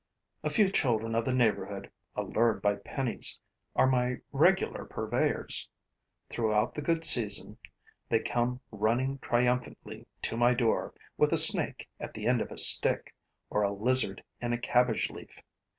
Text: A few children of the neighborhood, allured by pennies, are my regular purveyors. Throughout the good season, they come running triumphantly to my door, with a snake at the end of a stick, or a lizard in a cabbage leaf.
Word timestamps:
A 0.43 0.49
few 0.49 0.67
children 0.71 1.13
of 1.13 1.25
the 1.25 1.31
neighborhood, 1.31 1.91
allured 2.15 2.59
by 2.59 2.73
pennies, 2.77 3.39
are 3.75 3.85
my 3.85 4.17
regular 4.31 4.83
purveyors. 4.83 5.69
Throughout 6.27 6.73
the 6.73 6.81
good 6.81 7.03
season, 7.05 7.59
they 8.09 8.19
come 8.19 8.61
running 8.71 9.19
triumphantly 9.19 10.07
to 10.23 10.35
my 10.35 10.55
door, 10.55 10.95
with 11.17 11.31
a 11.33 11.37
snake 11.37 11.87
at 11.99 12.15
the 12.15 12.25
end 12.25 12.41
of 12.41 12.49
a 12.51 12.57
stick, 12.57 13.13
or 13.51 13.61
a 13.61 13.71
lizard 13.71 14.23
in 14.41 14.53
a 14.53 14.57
cabbage 14.57 15.11
leaf. 15.11 15.43